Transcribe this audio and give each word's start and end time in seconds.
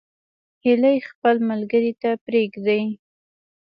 هیلۍ 0.63 0.97
خپل 1.09 1.35
ملګري 1.49 1.91
نه 2.01 2.11
پرېږدي 2.25 2.81